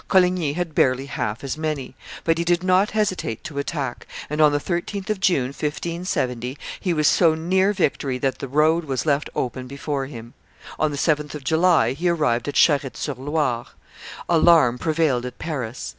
Coligny 0.07 0.53
had 0.53 0.73
barely 0.73 1.05
half 1.05 1.43
as 1.43 1.59
many; 1.59 1.93
but 2.23 2.39
he 2.39 2.43
did 2.43 2.63
not 2.63 2.89
hesitate 2.89 3.43
to 3.43 3.59
attack, 3.59 4.07
and 4.31 4.41
on 4.41 4.51
the 4.51 4.57
13th 4.57 5.11
of 5.11 5.19
June, 5.19 5.49
1570, 5.49 6.57
he 6.79 6.91
was 6.91 7.07
so 7.07 7.35
near 7.35 7.71
victory 7.71 8.17
that 8.17 8.39
the 8.39 8.47
road 8.47 8.85
was 8.85 9.05
left 9.05 9.29
open 9.35 9.67
before 9.67 10.07
him. 10.07 10.33
On 10.79 10.89
the 10.89 10.97
7th 10.97 11.35
of 11.35 11.43
July 11.43 11.93
he 11.93 12.09
arrived 12.09 12.47
at 12.47 12.55
Charite 12.55 12.97
sur 12.97 13.13
Loire. 13.13 13.67
Alarm 14.27 14.79
prevailed 14.79 15.23
at 15.23 15.37
Paris. 15.37 15.89